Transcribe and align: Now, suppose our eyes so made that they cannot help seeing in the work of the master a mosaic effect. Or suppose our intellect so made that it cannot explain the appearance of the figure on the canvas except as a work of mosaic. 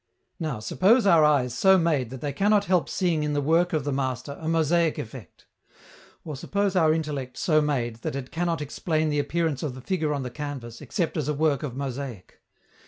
Now, 0.39 0.57
suppose 0.59 1.05
our 1.05 1.23
eyes 1.23 1.53
so 1.53 1.77
made 1.77 2.09
that 2.09 2.21
they 2.21 2.33
cannot 2.33 2.65
help 2.65 2.89
seeing 2.89 3.21
in 3.21 3.33
the 3.33 3.39
work 3.39 3.71
of 3.71 3.83
the 3.83 3.91
master 3.91 4.35
a 4.41 4.47
mosaic 4.47 4.97
effect. 4.97 5.45
Or 6.25 6.35
suppose 6.35 6.75
our 6.75 6.91
intellect 6.91 7.37
so 7.37 7.61
made 7.61 7.97
that 7.97 8.15
it 8.15 8.31
cannot 8.31 8.63
explain 8.63 9.09
the 9.09 9.19
appearance 9.19 9.61
of 9.61 9.75
the 9.75 9.79
figure 9.81 10.11
on 10.11 10.23
the 10.23 10.31
canvas 10.31 10.81
except 10.81 11.17
as 11.17 11.27
a 11.27 11.35
work 11.35 11.61
of 11.61 11.75
mosaic. 11.75 12.41